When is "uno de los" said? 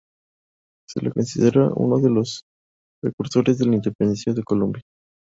1.75-2.41